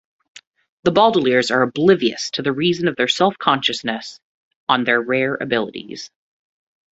[0.83, 4.19] The Baudelaires are oblivious to the reason of their self-consciouness
[4.67, 6.09] on their rare abilities.